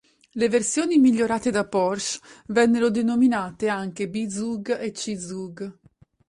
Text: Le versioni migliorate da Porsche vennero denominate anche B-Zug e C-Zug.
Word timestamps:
Le 0.33 0.47
versioni 0.49 0.97
migliorate 0.97 1.51
da 1.51 1.63
Porsche 1.67 2.19
vennero 2.47 2.89
denominate 2.89 3.67
anche 3.69 4.09
B-Zug 4.09 4.79
e 4.81 4.89
C-Zug. 4.89 5.73